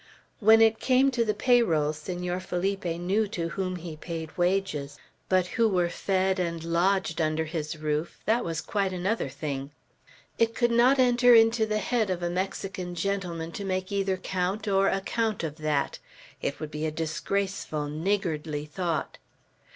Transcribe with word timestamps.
When 0.39 0.63
it 0.63 0.79
came 0.79 1.11
to 1.11 1.23
the 1.23 1.35
pay 1.35 1.61
roll, 1.61 1.93
Senor 1.93 2.39
Felipe 2.39 2.85
knew 2.85 3.27
to 3.27 3.49
whom 3.49 3.75
he 3.75 3.95
paid 3.95 4.35
wages; 4.35 4.97
but 5.29 5.45
who 5.45 5.69
were 5.69 5.89
fed 5.89 6.39
and 6.39 6.63
lodged 6.63 7.21
under 7.21 7.45
his 7.45 7.77
roof, 7.77 8.17
that 8.25 8.43
was 8.43 8.61
quite 8.61 8.91
another 8.93 9.29
thing. 9.29 9.69
It 10.39 10.55
could 10.55 10.71
not 10.71 10.97
enter 10.97 11.35
into 11.35 11.67
the 11.67 11.77
head 11.77 12.09
of 12.09 12.23
a 12.23 12.31
Mexican 12.31 12.95
gentleman 12.95 13.51
to 13.51 13.63
make 13.63 13.91
either 13.91 14.17
count 14.17 14.67
or 14.67 14.87
account 14.89 15.43
of 15.43 15.57
that. 15.57 15.99
It 16.41 16.59
would 16.59 16.71
be 16.71 16.87
a 16.87 16.91
disgraceful 16.91 17.87
niggardly 17.87 18.65
thought. 18.65 19.19